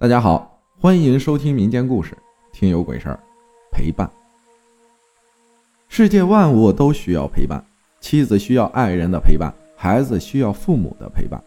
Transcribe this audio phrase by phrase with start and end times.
[0.00, 2.16] 大家好，欢迎收听民间故事，
[2.52, 3.18] 听有鬼事儿，
[3.72, 4.08] 陪伴。
[5.88, 7.64] 世界万物都需要陪伴，
[7.98, 11.42] 妻子需要爱人的陪伴，孩子需要父母的陪伴，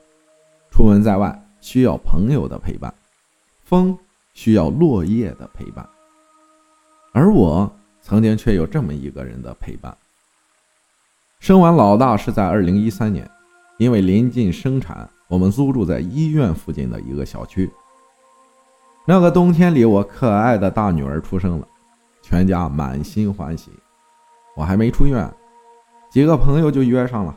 [0.70, 2.94] 出门在外需要朋友的陪伴，
[3.64, 3.98] 风
[4.33, 5.88] 需要落叶的陪伴。
[7.13, 9.96] 而我曾经却有这么一个人的陪伴。
[11.40, 13.31] 生完老大是在二零一三年，
[13.78, 17.72] 因为临近生产，我们租住在医院附近的一个小区。
[19.05, 21.68] 那个冬天里，我可爱的大女儿出生了，
[22.22, 23.72] 全家满心欢喜。
[24.55, 25.30] 我还没出院，
[26.10, 27.36] 几个朋友就约上了，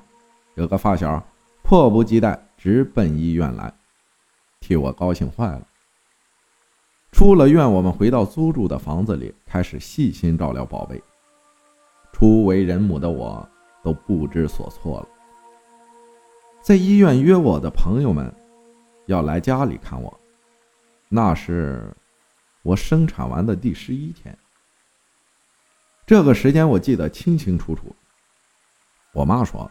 [0.56, 1.23] 有个发小
[1.62, 3.73] 迫不及待直奔医院来，
[4.60, 5.62] 替我高兴坏了。
[7.10, 11.02] 出了院，我们回到租住的房子里，开始细心照料宝贝。
[12.12, 13.48] 初为人母的我
[13.82, 15.09] 都不知所措了。
[16.60, 18.32] 在医院约我的朋友们
[19.06, 20.20] 要来家里看我。
[21.14, 21.80] 那是
[22.62, 24.36] 我生产完的第十一天，
[26.04, 27.95] 这个时间我记得清清楚楚。
[29.12, 29.70] 我妈说：“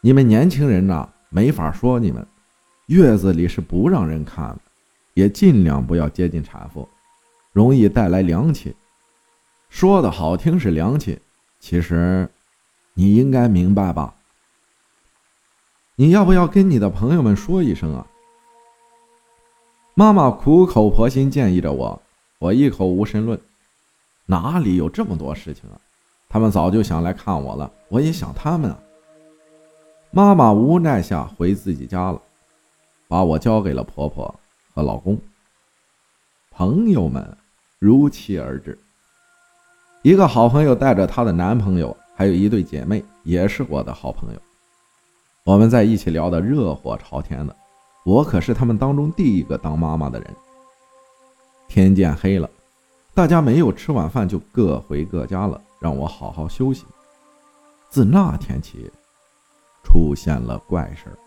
[0.00, 2.24] 你们年轻人呐，没法说你们，
[2.86, 4.60] 月子里是不让人看的，
[5.14, 6.88] 也尽量不要接近产妇，
[7.50, 8.76] 容易带来凉气。
[9.68, 11.18] 说的好听是凉气，
[11.58, 12.30] 其实
[12.94, 14.14] 你应该明白吧？
[15.96, 18.06] 你要不要跟你的朋友们说一声啊？”
[19.98, 22.00] 妈妈苦口婆心建议着我，
[22.38, 23.36] 我一口无神论，
[24.26, 25.74] 哪里有这么多事情啊？
[26.28, 28.78] 他们早就想来看我了，我也想他们啊。
[30.12, 32.22] 妈妈无奈下回自己家了，
[33.08, 34.32] 把我交给了婆婆
[34.72, 35.18] 和老公。
[36.52, 37.36] 朋友们
[37.80, 38.78] 如期而至，
[40.02, 44.40] 一个好朋友带着她的男朋友，还有一对姐妹，也是我的好朋友，
[45.42, 47.56] 我们在一起聊得热火朝天的。
[48.08, 50.34] 我可是他们当中第一个当妈妈的人。
[51.68, 52.48] 天渐黑了，
[53.12, 56.86] 大家没有吃晚饭就各回各家了，让我好好休息。
[57.90, 58.90] 自那天起，
[59.84, 61.18] 出现了怪事儿，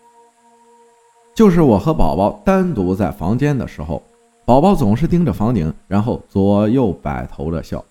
[1.36, 4.02] 就是我和宝宝单独在房间的时候，
[4.44, 7.84] 宝宝总是盯着房顶，然后左右摆头的笑，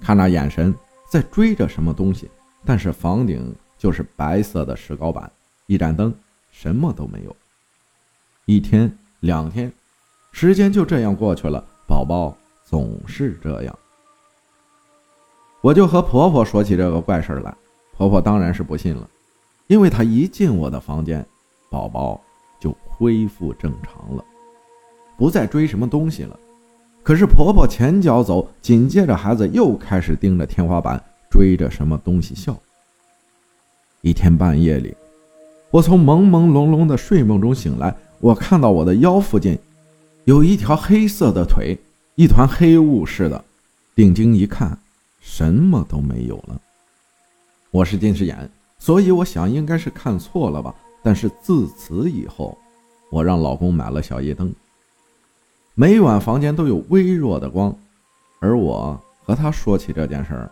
[0.00, 0.74] 看那眼神
[1.10, 2.30] 在追着什么东西。
[2.64, 5.30] 但是房顶就是白色的石膏板，
[5.66, 6.14] 一盏灯，
[6.50, 7.36] 什么都没有。
[8.52, 9.72] 一天两天，
[10.30, 11.64] 时间就这样过去了。
[11.88, 13.78] 宝宝总是这样，
[15.62, 17.54] 我就和婆婆说起这个怪事来。
[17.96, 19.08] 婆婆当然是不信了，
[19.68, 21.24] 因为她一进我的房间，
[21.70, 22.20] 宝宝
[22.60, 24.22] 就恢复正常了，
[25.16, 26.38] 不再追什么东西了。
[27.02, 32.54] 可是婆婆前脚走，紧接着孩子又开始盯着天花板，追着什么东西笑。
[34.02, 34.94] 一天半夜里，
[35.70, 37.96] 我从朦朦胧胧的睡梦中醒来。
[38.22, 39.58] 我看到我的腰附近
[40.26, 41.76] 有一条黑色的腿，
[42.14, 43.44] 一团黑雾似的。
[43.96, 44.78] 定睛一看，
[45.20, 46.60] 什么都没有了。
[47.72, 50.72] 我是近视眼，所以我想应该是看错了吧。
[51.02, 52.56] 但是自此以后，
[53.10, 54.54] 我让老公买了小夜灯，
[55.74, 57.76] 每晚房间都有微弱的光。
[58.38, 60.50] 而我和他说起这件事儿，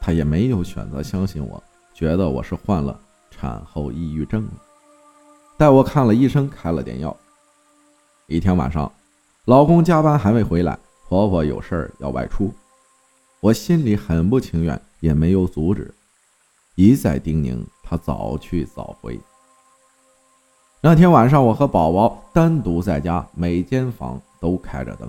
[0.00, 1.62] 他也没有选择相信我，
[1.94, 2.98] 觉得我是患了
[3.30, 4.52] 产后抑郁症了。
[5.56, 7.16] 带我看了医生，开了点药。
[8.26, 8.90] 一天晚上，
[9.44, 10.76] 老公加班还没回来，
[11.08, 12.52] 婆婆有事儿要外出，
[13.40, 15.94] 我心里很不情愿，也没有阻止，
[16.74, 19.18] 一再叮咛她早去早回。
[20.80, 25.08] 那天晚上，我和宝宝单独在家，每间房都开着灯，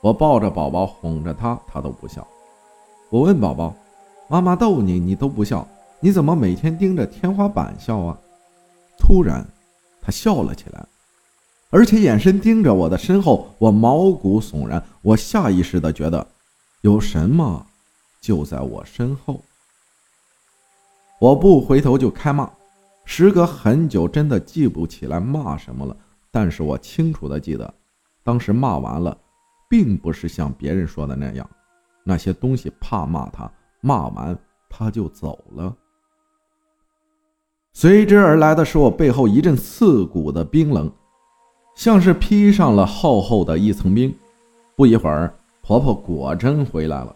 [0.00, 2.26] 我抱着宝宝哄着他，他都不笑。
[3.10, 3.74] 我问宝宝
[4.26, 5.68] ：“妈妈逗你，你都不笑，
[6.00, 8.18] 你怎么每天盯着天花板笑啊？”
[8.98, 9.46] 突然，
[10.00, 10.86] 他笑了起来，
[11.70, 14.82] 而且眼神盯着我的身后，我毛骨悚然。
[15.02, 16.26] 我下意识的觉得，
[16.82, 17.66] 有什么
[18.20, 19.42] 就在我身后。
[21.20, 22.50] 我不回头就开骂，
[23.04, 25.96] 时隔很久，真的记不起来骂什么了。
[26.30, 27.72] 但是我清楚的记得，
[28.22, 29.16] 当时骂完了，
[29.68, 31.48] 并不是像别人说的那样，
[32.04, 33.50] 那些东西怕骂他，
[33.80, 34.36] 骂完
[34.68, 35.74] 他就走了。
[37.76, 40.90] 随之而来的是我背后一阵刺骨的冰冷，
[41.74, 44.14] 像是披上了厚厚的一层冰。
[44.76, 47.14] 不一会儿，婆婆果真回来了。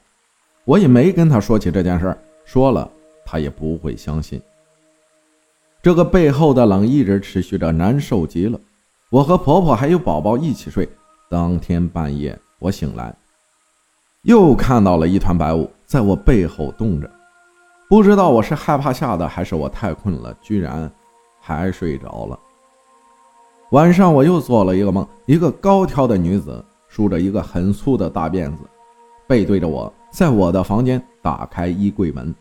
[0.65, 2.15] 我也没跟她说起这件事，
[2.45, 2.91] 说了
[3.25, 4.43] 她也不会相信。
[5.81, 8.59] 这个背后的冷一直持续着，难受极了。
[9.11, 10.87] 我和婆婆还有宝宝一起睡。
[11.31, 13.15] 当天半夜，我醒来，
[14.23, 17.09] 又看到了一团白雾在我背后动着。
[17.89, 20.91] 不知道我是害怕吓的，还是我太困了，居然
[21.41, 22.39] 还睡着了。
[23.71, 28.65] 晚上我又做了一个梦，一个高挑的女子梳着一个很粗的大辫子，
[29.27, 32.35] 背对着我，在我的房间打开衣柜门。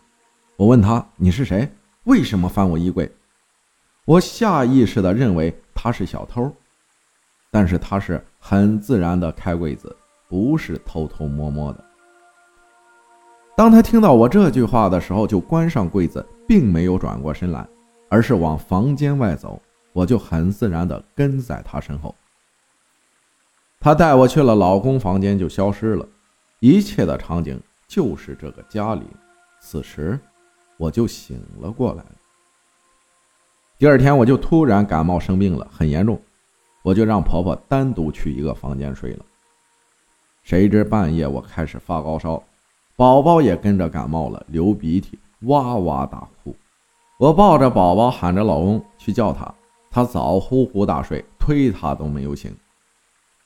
[0.57, 1.69] 我问她：“你是谁？
[2.03, 3.09] 为什么翻我衣柜？”
[4.03, 6.51] 我下意识地认为她是小偷，
[7.49, 9.95] 但是她是很自然地开柜子，
[10.27, 11.83] 不是偷偷摸摸的。
[13.57, 17.67] 当他听到我这句话的时候，就关上柜子，并没有转过身来，
[18.07, 19.59] 而是往房间外走。
[19.93, 22.13] 我就很自然地跟在他身后。
[23.79, 26.07] 他带我去了老公房间，就消失了。
[26.59, 29.01] 一切的场景就是这个家里。
[29.59, 30.19] 此时，
[30.77, 32.03] 我就醒了过来。
[33.79, 36.21] 第二天，我就突然感冒生病了，很严重，
[36.83, 39.25] 我就让婆婆单独去一个房间睡了。
[40.43, 42.43] 谁知半夜我开始发高烧。
[42.97, 46.55] 宝宝也跟着感冒了，流鼻涕，哇哇大哭。
[47.19, 49.53] 我抱着宝宝，喊着老公去叫他，
[49.91, 52.51] 他早呼呼大睡，推他都没有醒。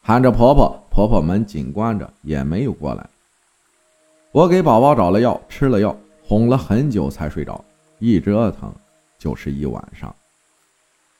[0.01, 3.05] 喊着婆婆，婆婆门紧关着，也没有过来。
[4.31, 5.93] 我给宝宝找了药，吃了药，
[6.23, 7.61] 哄了很久才睡着，
[7.99, 8.73] 一折腾
[9.19, 10.15] 就是一晚上。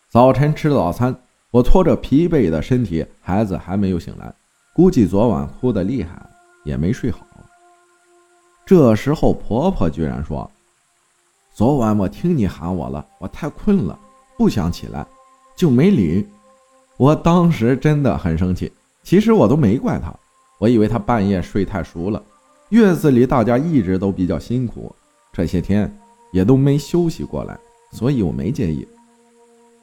[0.08, 1.14] 早晨吃早餐，
[1.52, 4.34] 我拖着疲惫的身体，孩子还没有醒来，
[4.74, 6.26] 估计昨晚哭得厉害，
[6.64, 7.28] 也没睡好。
[8.66, 10.50] 这时候，婆婆居然说
[11.54, 14.00] ：“昨晚我听你喊我了，我太困了，
[14.38, 15.06] 不想起来，
[15.56, 16.26] 就没理。”
[16.98, 18.72] 我当时真的很生气。
[19.04, 20.14] 其实我都没怪她，
[20.60, 22.22] 我以为她半夜睡太熟了。
[22.70, 24.96] 月子里大家一直都比较辛苦，
[25.34, 25.92] 这些天
[26.32, 27.60] 也都没休息过来，
[27.92, 28.88] 所以我没介意。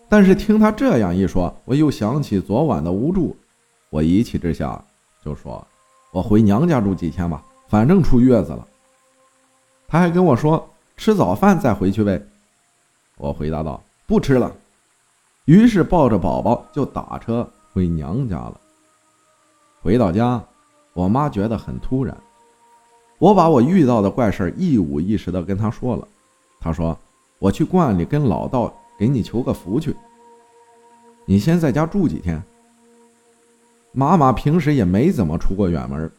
[0.08, 3.36] 但是听她这样一说，我又想起昨晚的无助，
[3.90, 4.82] 我一气之下
[5.22, 5.66] 就说
[6.14, 8.66] ：“我回娘家住几天吧，反正出月子了。”
[9.86, 12.20] 他还跟我说吃早饭再回去呗，
[13.16, 14.52] 我回答道不吃了，
[15.46, 18.60] 于是抱着宝宝就打车回娘家了。
[19.80, 20.42] 回到家，
[20.92, 22.14] 我妈觉得很突然，
[23.18, 26.06] 我把我遇到的怪事一五一十的跟她说了。
[26.60, 26.98] 她说
[27.38, 29.96] 我去观里跟老道给你求个福去，
[31.24, 32.42] 你先在家住几天。
[33.92, 36.10] 妈妈平时也没怎么出过远门，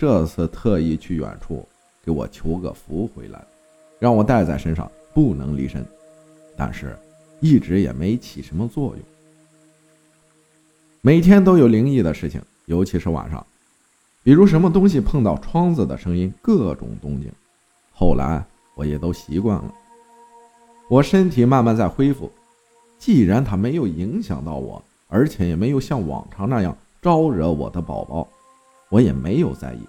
[0.00, 1.68] 这次特意去远处。
[2.02, 3.44] 给我求个福回来，
[3.98, 5.84] 让我带在身上，不能离身。
[6.56, 6.96] 但是，
[7.40, 8.98] 一直也没起什么作用。
[11.02, 13.46] 每天都有灵异的事情，尤其是晚上，
[14.22, 17.30] 比如什么东西碰到窗子的声音，各种动静。
[17.92, 18.42] 后来
[18.74, 19.74] 我也都习惯了。
[20.88, 22.32] 我身体慢慢在恢复，
[22.98, 28.26] 既然它没有影响到我，而且也没有像往常那样招惹我的宝宝，
[28.90, 29.80] 我也没有在意。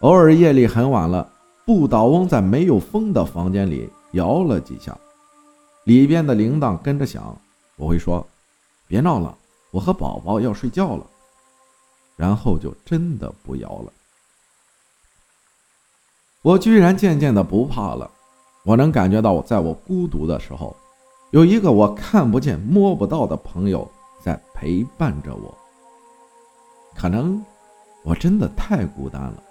[0.00, 1.28] 偶尔夜里很晚了，
[1.66, 4.96] 不倒翁在没有风的房间里摇了几下，
[5.84, 7.36] 里边的铃铛跟着响。
[7.76, 8.24] 我会说
[8.86, 9.36] ：“别闹了，
[9.70, 11.04] 我和宝宝要睡觉了。”
[12.16, 13.92] 然后就真的不摇了。
[16.42, 18.08] 我居然渐渐的不怕了。
[18.62, 20.76] 我能感觉到，在我孤独的时候，
[21.32, 23.90] 有一个我看不见、摸不到的朋友
[24.22, 25.52] 在陪伴着我。
[26.94, 27.44] 可能
[28.04, 29.42] 我真的太孤单了。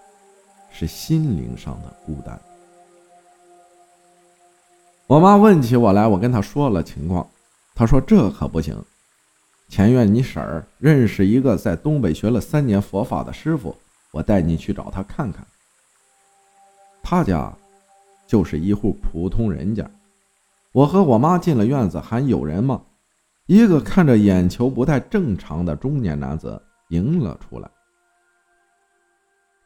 [0.76, 2.40] 是心灵上的孤单。
[5.06, 7.30] 我妈问起我来，我跟她说了情况，
[7.76, 8.76] 她说这可不行。
[9.70, 13.76] 前院你婶儿认识一个在东北学了三年佛法的师傅，
[14.12, 15.46] 我带你去找他看看。
[17.04, 17.56] 他家
[18.26, 19.88] 就是一户普通人家。
[20.72, 22.82] 我和我妈进了院子，还有人吗？
[23.46, 27.70] 一个看着眼球不太正常的中年男子迎了出来。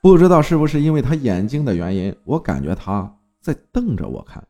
[0.07, 4.41] 不知道是不是因为他眼睛的原因，我感觉他在瞪着我看，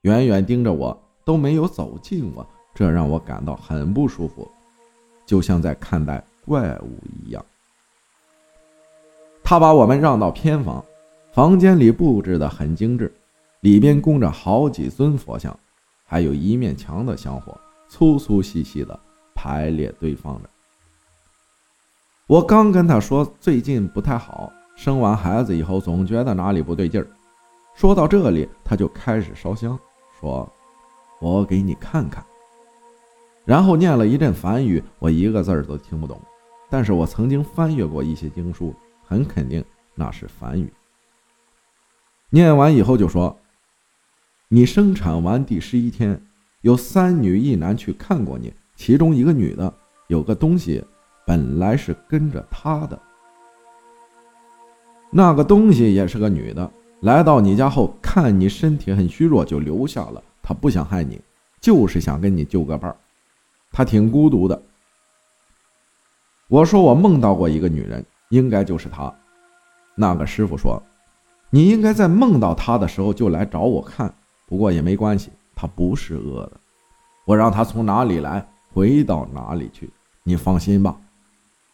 [0.00, 2.44] 远远盯着我，都没有走近我，
[2.74, 4.50] 这让我感到很不舒服，
[5.24, 7.40] 就像在看待怪物一样。
[9.44, 10.84] 他把我们让到偏房，
[11.32, 13.14] 房间里布置的很精致，
[13.60, 15.56] 里边供着好几尊佛像，
[16.04, 17.56] 还有一面墙的香火
[17.88, 18.98] 粗粗细细的
[19.36, 20.50] 排列堆放着。
[22.26, 24.52] 我刚跟他说最近不太好。
[24.82, 27.06] 生完孩子以后，总觉得哪里不对劲儿。
[27.74, 29.78] 说到这里，他就开始烧香，
[30.18, 30.50] 说
[31.20, 32.24] ：“我给你看看。”
[33.44, 36.18] 然后念了一阵梵语，我一个字儿都听不懂。
[36.70, 39.62] 但是我曾经翻阅过一些经书，很肯定
[39.94, 40.72] 那是梵语。
[42.30, 43.38] 念完以后就说
[44.48, 46.18] ：“你生产完第十一天，
[46.62, 49.70] 有三女一男去看过你，其中一个女的
[50.06, 50.82] 有个东西，
[51.26, 52.98] 本来是跟着她的。”
[55.10, 60.22] 那个东西也是个女的，来到你家后，看你身体很虚弱，就留下了。
[60.42, 61.20] 她不想害你，
[61.60, 62.96] 就是想跟你就个伴儿。
[63.72, 64.62] 她挺孤独的。
[66.48, 69.12] 我说我梦到过一个女人，应该就是她。
[69.96, 70.80] 那个师傅说，
[71.50, 74.12] 你应该在梦到她的时候就来找我看，
[74.46, 76.52] 不过也没关系，她不是恶的，
[77.24, 79.90] 我让她从哪里来回到哪里去，
[80.22, 80.96] 你放心吧。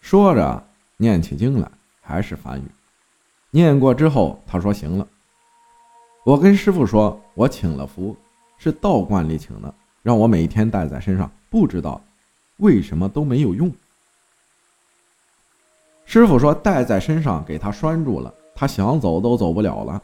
[0.00, 0.66] 说着
[0.96, 2.64] 念起经来，还是梵语。
[3.56, 5.08] 念过之后，他说行了。
[6.26, 8.14] 我跟师傅说，我请了符，
[8.58, 11.98] 是道观里请的，让我每天带在身上，不知道
[12.58, 13.72] 为什么都没有用。
[16.04, 20.02] 师傅说：“带在身上给他拴住了，他想走都走不了了。”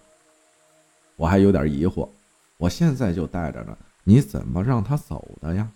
[1.16, 2.08] 我还有点疑惑，
[2.56, 5.68] 我现在就带着呢，你怎么让他走的呀？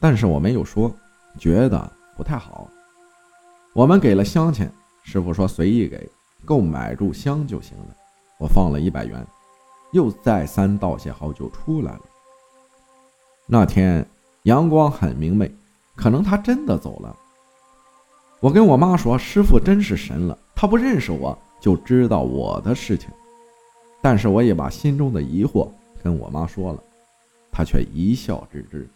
[0.00, 0.90] 但是我没有说，
[1.38, 2.70] 觉得不太好。
[3.74, 4.72] 我们给了香钱，
[5.04, 6.08] 师傅说随意给，
[6.44, 7.96] 够买入香就行了。
[8.38, 9.26] 我放了一百元，
[9.92, 12.00] 又再三道谢后就出来了。
[13.46, 14.06] 那天
[14.44, 15.52] 阳光很明媚，
[15.94, 17.16] 可能他真的走了。
[18.40, 23.08] 我跟我妈说：“师傅真是神了，他不认识我就知道我的事情。”
[24.02, 25.70] 但是我也把心中的疑惑
[26.02, 26.82] 跟我妈说了，
[27.52, 28.88] 她却一笑置之。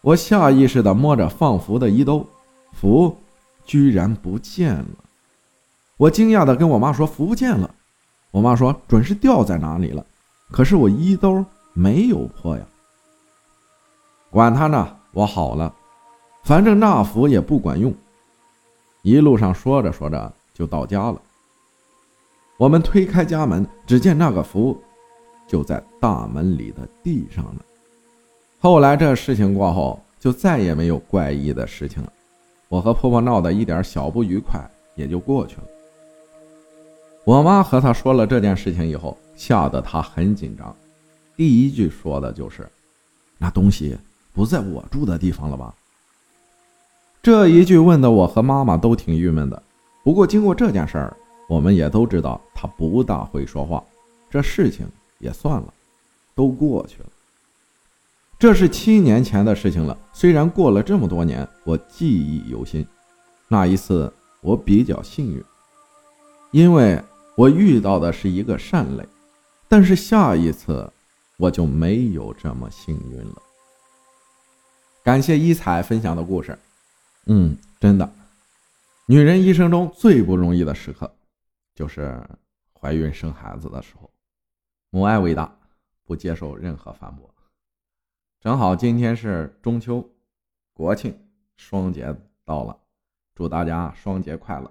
[0.00, 2.26] 我下意识地摸着放符的衣兜，
[2.72, 3.14] 符
[3.66, 4.99] 居然不见了。
[6.00, 7.74] 我惊讶地跟我妈说：“符不见了。”
[8.32, 10.02] 我妈说：“准是掉在哪里了。”
[10.50, 12.64] 可是我衣兜没有破呀。
[14.30, 15.74] 管他呢，我好了。
[16.42, 17.94] 反正那符也不管用。
[19.02, 21.20] 一路上说着说着就到家了。
[22.56, 24.82] 我们推开家门，只见那个符
[25.46, 27.60] 就在大门里的地上呢。
[28.58, 32.10] 后来这事情过后，就再也没有怪异的事情了。
[32.68, 34.58] 我和婆婆闹的一点小不愉快
[34.94, 35.64] 也就过去了。
[37.24, 40.74] 我妈和她说了这件事情以后，吓得她很紧张。
[41.36, 42.68] 第一句说的就是
[43.38, 43.96] ：“那东西
[44.34, 45.74] 不在我住的地方了吧？”
[47.22, 49.62] 这一句问的我和妈妈都挺郁闷的。
[50.02, 51.16] 不过经过这件事儿，
[51.48, 53.84] 我们也都知道他不大会说话，
[54.30, 54.86] 这事情
[55.18, 55.72] 也算了，
[56.34, 57.06] 都过去了。
[58.38, 62.86] 这是七年前的事情了，虽然过了这么多年，我记忆犹新。
[63.48, 64.10] 那一次
[64.40, 65.44] 我比较幸运，
[66.50, 66.98] 因为
[67.40, 69.08] 我遇到的是一个善类，
[69.66, 70.92] 但是下一次
[71.38, 73.42] 我就没有这么幸运了。
[75.02, 76.58] 感谢一彩分享的故事。
[77.28, 78.12] 嗯，真的，
[79.06, 81.10] 女人一生中最不容易的时刻，
[81.74, 82.22] 就是
[82.78, 84.10] 怀孕生孩子的时候。
[84.90, 85.50] 母爱伟大，
[86.04, 87.26] 不接受任何反驳。
[88.38, 90.06] 正好今天是中秋、
[90.74, 91.18] 国庆
[91.56, 92.76] 双节到了，
[93.34, 94.70] 祝大家双节快乐！